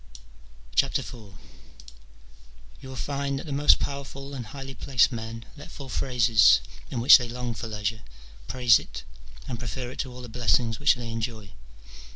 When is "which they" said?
7.01-7.29, 10.79-11.11